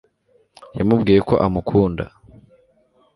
yamubwiye 0.77 1.19
ko 1.29 1.35
amukunda 1.45 2.03